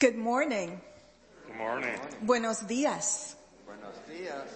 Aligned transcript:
Good 0.00 0.16
morning. 0.16 0.80
Good 1.46 1.56
morning. 1.58 2.00
Buenos 2.22 2.60
dias. 2.60 3.36
Buenos 3.66 3.98
dias. 4.08 4.48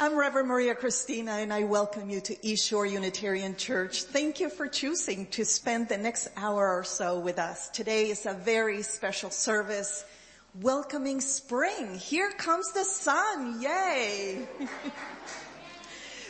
I'm 0.00 0.16
Reverend 0.18 0.48
Maria 0.48 0.74
Cristina 0.74 1.34
and 1.34 1.52
I 1.52 1.62
welcome 1.62 2.10
you 2.10 2.20
to 2.22 2.36
East 2.44 2.66
Shore 2.66 2.86
Unitarian 2.86 3.54
Church. 3.54 4.02
Thank 4.02 4.40
you 4.40 4.50
for 4.50 4.66
choosing 4.66 5.26
to 5.26 5.44
spend 5.44 5.88
the 5.88 5.96
next 5.96 6.26
hour 6.36 6.76
or 6.76 6.82
so 6.82 7.20
with 7.20 7.38
us. 7.38 7.68
Today 7.68 8.10
is 8.10 8.26
a 8.26 8.34
very 8.34 8.82
special 8.82 9.30
service 9.30 10.04
welcoming 10.60 11.20
spring. 11.20 11.94
Here 11.94 12.32
comes 12.32 12.72
the 12.72 12.82
sun. 12.82 13.62
Yay. 13.62 14.44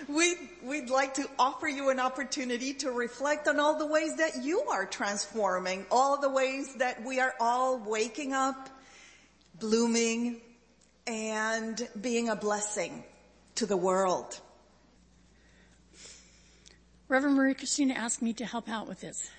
We'd, 0.09 0.39
we'd 0.63 0.89
like 0.89 1.15
to 1.15 1.29
offer 1.37 1.67
you 1.67 1.91
an 1.91 1.99
opportunity 1.99 2.75
to 2.75 2.93
reflect 2.93 3.49
on 3.49 3.59
all 3.59 3.77
the 3.77 3.87
ways 3.87 4.17
that 4.19 4.43
you 4.43 4.61
are 4.63 4.87
transforming, 4.87 5.85
all 5.91 6.21
the 6.21 6.31
ways 6.31 6.75
that 6.77 7.05
we 7.05 7.19
are 7.19 7.35
all 7.41 7.79
waking 7.79 8.33
up, 8.33 8.69
blooming, 9.59 10.41
and 11.09 11.89
being 12.01 12.29
a 12.29 12.37
blessing 12.37 13.03
to 13.57 13.67
the 13.67 13.77
world. 13.77 14.41
Reverend 17.09 17.37
Maria 17.37 17.55
Cristina 17.55 17.95
asked 17.95 18.23
me 18.23 18.33
to 18.35 18.45
help 18.45 18.69
out 18.69 18.87
with 18.87 19.01
this. 19.01 19.31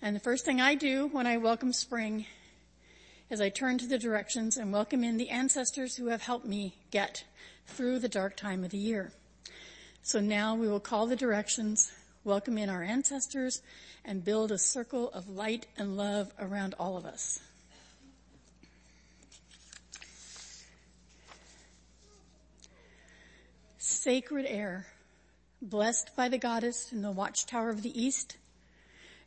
And 0.00 0.14
the 0.14 0.20
first 0.20 0.44
thing 0.44 0.60
I 0.60 0.76
do 0.76 1.08
when 1.08 1.26
I 1.26 1.38
welcome 1.38 1.72
spring 1.72 2.26
is 3.30 3.40
I 3.40 3.48
turn 3.48 3.78
to 3.78 3.86
the 3.86 3.98
directions 3.98 4.56
and 4.56 4.72
welcome 4.72 5.02
in 5.02 5.16
the 5.16 5.30
ancestors 5.30 5.96
who 5.96 6.06
have 6.06 6.22
helped 6.22 6.46
me 6.46 6.76
get 6.92 7.24
through 7.66 7.98
the 7.98 8.08
dark 8.08 8.36
time 8.36 8.62
of 8.62 8.70
the 8.70 8.78
year. 8.78 9.12
So 10.06 10.20
now 10.20 10.54
we 10.54 10.68
will 10.68 10.78
call 10.78 11.08
the 11.08 11.16
directions, 11.16 11.90
welcome 12.22 12.58
in 12.58 12.70
our 12.70 12.84
ancestors, 12.84 13.60
and 14.04 14.24
build 14.24 14.52
a 14.52 14.56
circle 14.56 15.10
of 15.10 15.28
light 15.28 15.66
and 15.76 15.96
love 15.96 16.32
around 16.38 16.76
all 16.78 16.96
of 16.96 17.04
us. 17.04 17.40
Sacred 23.78 24.46
air, 24.48 24.86
blessed 25.60 26.12
by 26.14 26.28
the 26.28 26.38
goddess 26.38 26.92
in 26.92 27.02
the 27.02 27.10
watchtower 27.10 27.70
of 27.70 27.82
the 27.82 28.00
east, 28.00 28.36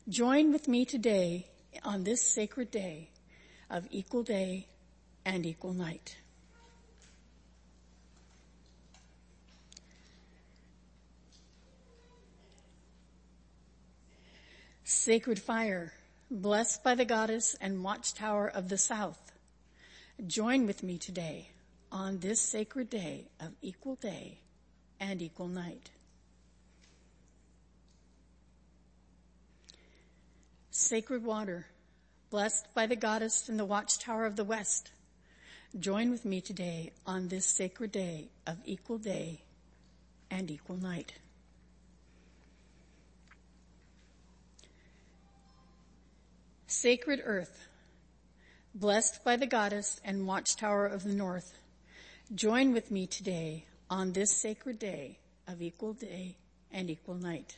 join 0.08 0.54
with 0.54 0.70
me 0.70 0.86
today 0.86 1.46
on 1.84 2.06
this 2.06 2.22
sacred 2.22 2.72
day 2.72 3.10
of 3.70 3.86
equal 3.92 4.24
day 4.24 4.66
and 5.26 5.46
equal 5.46 5.74
night. 5.74 6.16
Sacred 14.92 15.38
fire, 15.38 15.94
blessed 16.32 16.84
by 16.84 16.96
the 16.96 17.06
goddess 17.06 17.56
and 17.62 17.84
watchtower 17.84 18.48
of 18.48 18.70
the 18.70 18.78
south, 18.80 19.34
join 20.26 20.66
with 20.66 20.82
me 20.82 20.98
today 20.98 21.52
on 21.92 22.18
this 22.18 22.42
sacred 22.42 22.90
day 22.90 23.28
of 23.40 23.52
equal 23.62 23.94
day 23.94 24.40
and 25.00 25.22
equal 25.22 25.48
night. 25.48 25.92
Sacred 30.72 31.24
water, 31.24 31.68
blessed 32.32 32.66
by 32.74 32.88
the 32.88 32.96
goddess 32.96 33.48
and 33.48 33.60
the 33.60 33.66
watchtower 33.66 34.26
of 34.26 34.38
the 34.38 34.44
west, 34.44 34.90
join 35.80 36.10
with 36.10 36.26
me 36.26 36.42
today 36.42 36.94
on 37.06 37.28
this 37.28 37.46
sacred 37.46 37.92
day 37.92 38.30
of 38.48 38.58
equal 38.66 38.98
day 38.98 39.44
and 40.32 40.50
equal 40.50 40.78
night. 40.78 41.14
Sacred 46.82 47.22
earth, 47.26 47.68
blessed 48.74 49.22
by 49.26 49.36
the 49.36 49.46
goddess 49.46 50.00
and 50.06 50.26
watchtower 50.26 50.86
of 50.86 51.04
the 51.04 51.12
north, 51.12 51.60
join 52.34 52.72
with 52.72 52.90
me 52.90 53.06
today 53.06 53.66
on 53.90 54.14
this 54.14 54.32
sacred 54.32 54.80
day 54.80 55.20
of 55.46 55.62
equal 55.62 55.92
day 55.92 56.38
and 56.72 56.90
equal 56.90 57.16
night. 57.16 57.58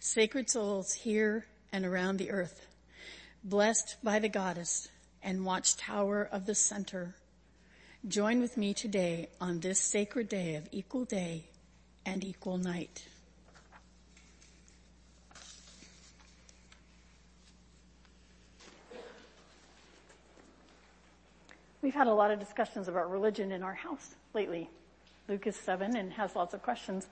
Sacred 0.00 0.50
souls 0.50 0.94
here 0.94 1.46
and 1.72 1.86
around 1.86 2.16
the 2.16 2.32
earth, 2.32 2.66
blessed 3.44 3.98
by 4.02 4.18
the 4.18 4.28
goddess 4.28 4.88
and 5.22 5.44
watchtower 5.44 6.28
of 6.32 6.44
the 6.44 6.56
center, 6.56 7.14
join 8.08 8.40
with 8.40 8.56
me 8.56 8.74
today 8.74 9.28
on 9.40 9.60
this 9.60 9.78
sacred 9.78 10.28
day 10.28 10.56
of 10.56 10.68
equal 10.72 11.04
day 11.04 11.44
and 12.04 12.24
equal 12.24 12.58
night. 12.58 13.04
We've 21.80 21.94
had 21.94 22.08
a 22.08 22.14
lot 22.14 22.30
of 22.30 22.40
discussions 22.40 22.88
about 22.88 23.10
religion 23.10 23.52
in 23.52 23.62
our 23.62 23.74
house 23.74 24.16
lately. 24.34 24.68
Luke 25.28 25.46
is 25.46 25.54
seven 25.54 25.96
and 25.96 26.12
has 26.14 26.34
lots 26.34 26.54
of 26.54 26.62
questions. 26.62 27.06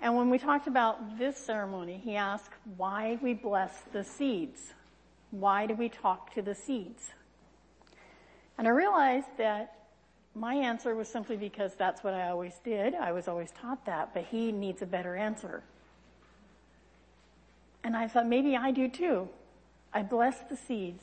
And 0.00 0.14
when 0.16 0.28
we 0.28 0.38
talked 0.38 0.66
about 0.66 1.18
this 1.18 1.36
ceremony, 1.38 2.00
he 2.02 2.16
asked 2.16 2.52
why 2.76 3.18
we 3.22 3.32
bless 3.32 3.82
the 3.92 4.04
seeds. 4.04 4.74
Why 5.30 5.66
do 5.66 5.74
we 5.74 5.88
talk 5.88 6.34
to 6.34 6.42
the 6.42 6.54
seeds? 6.54 7.10
And 8.58 8.68
I 8.68 8.72
realized 8.72 9.28
that 9.38 9.74
my 10.34 10.54
answer 10.54 10.94
was 10.94 11.08
simply 11.08 11.36
because 11.36 11.74
that's 11.74 12.04
what 12.04 12.12
I 12.12 12.28
always 12.28 12.60
did. 12.62 12.94
I 12.94 13.12
was 13.12 13.26
always 13.26 13.50
taught 13.52 13.86
that, 13.86 14.12
but 14.12 14.24
he 14.24 14.52
needs 14.52 14.82
a 14.82 14.86
better 14.86 15.16
answer. 15.16 15.62
And 17.82 17.96
I 17.96 18.06
thought 18.06 18.26
maybe 18.26 18.56
I 18.56 18.70
do 18.70 18.88
too. 18.88 19.28
I 19.94 20.02
bless 20.02 20.40
the 20.40 20.56
seeds 20.56 21.02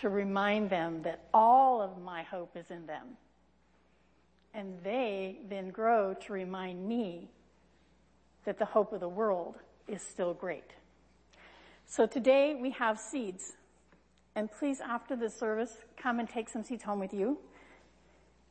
to 0.00 0.08
remind 0.08 0.70
them 0.70 1.02
that 1.02 1.24
all 1.32 1.80
of 1.80 2.00
my 2.02 2.22
hope 2.22 2.56
is 2.56 2.70
in 2.70 2.86
them. 2.86 3.16
And 4.52 4.78
they 4.82 5.38
then 5.48 5.70
grow 5.70 6.14
to 6.26 6.32
remind 6.32 6.86
me 6.86 7.28
that 8.44 8.58
the 8.58 8.64
hope 8.64 8.92
of 8.92 9.00
the 9.00 9.08
world 9.08 9.56
is 9.88 10.02
still 10.02 10.34
great. 10.34 10.72
So 11.86 12.06
today 12.06 12.54
we 12.54 12.70
have 12.70 12.98
seeds. 12.98 13.52
And 14.36 14.50
please, 14.50 14.80
after 14.80 15.16
the 15.16 15.30
service, 15.30 15.76
come 15.96 16.18
and 16.18 16.28
take 16.28 16.48
some 16.48 16.62
seeds 16.62 16.82
home 16.82 16.98
with 16.98 17.14
you. 17.14 17.38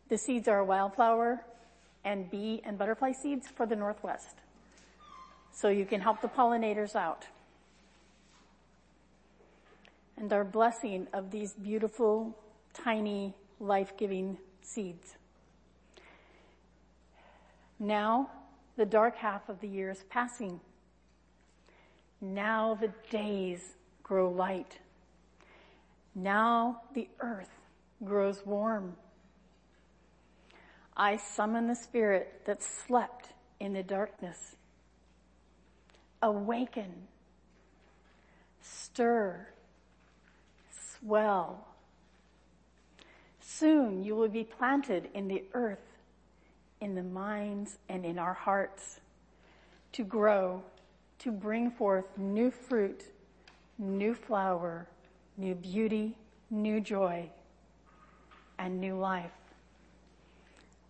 The 0.09 0.17
seeds 0.17 0.47
are 0.47 0.63
wildflower 0.63 1.43
and 2.05 2.29
bee 2.29 2.61
and 2.63 2.77
butterfly 2.77 3.13
seeds 3.13 3.47
for 3.47 3.65
the 3.65 3.75
Northwest. 3.75 4.35
So 5.51 5.69
you 5.69 5.85
can 5.85 6.01
help 6.01 6.21
the 6.21 6.27
pollinators 6.27 6.95
out 6.95 7.25
and 10.23 10.31
our 10.31 10.45
blessing 10.45 11.05
of 11.11 11.31
these 11.31 11.51
beautiful, 11.51 12.33
tiny, 12.73 13.33
life-giving 13.59 14.37
seeds. 14.61 15.15
Now, 17.77 18.29
the 18.77 18.85
dark 18.85 19.17
half 19.17 19.49
of 19.49 19.59
the 19.59 19.67
year 19.67 19.89
is 19.89 20.01
passing. 20.09 20.61
Now 22.21 22.73
the 22.79 22.93
days 23.09 23.75
grow 24.01 24.29
light. 24.29 24.79
Now 26.15 26.83
the 26.95 27.09
earth 27.19 27.51
grows 28.05 28.45
warm. 28.45 28.95
I 30.95 31.17
summon 31.17 31.67
the 31.67 31.75
spirit 31.75 32.43
that 32.45 32.63
slept 32.63 33.33
in 33.59 33.73
the 33.73 33.83
darkness. 33.83 34.55
Awaken. 36.21 37.09
Stir 38.61 39.47
well. 41.03 41.67
Soon 43.39 44.03
you 44.03 44.15
will 44.15 44.29
be 44.29 44.43
planted 44.43 45.09
in 45.13 45.27
the 45.27 45.43
earth, 45.53 45.97
in 46.79 46.95
the 46.95 47.03
minds 47.03 47.77
and 47.89 48.05
in 48.05 48.17
our 48.17 48.33
hearts 48.33 48.99
to 49.91 50.03
grow, 50.03 50.63
to 51.19 51.31
bring 51.31 51.69
forth 51.69 52.05
new 52.17 52.49
fruit, 52.49 53.03
new 53.77 54.13
flower, 54.13 54.87
new 55.37 55.55
beauty, 55.55 56.17
new 56.49 56.79
joy, 56.79 57.29
and 58.57 58.79
new 58.79 58.97
life. 58.97 59.31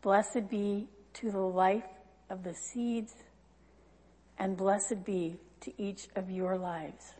Blessed 0.01 0.49
be 0.49 0.87
to 1.13 1.31
the 1.31 1.39
life 1.39 1.83
of 2.29 2.43
the 2.43 2.53
seeds, 2.53 3.13
and 4.37 4.57
blessed 4.57 5.03
be 5.05 5.37
to 5.61 5.71
each 5.81 6.07
of 6.15 6.29
your 6.29 6.57
lives. 6.57 7.13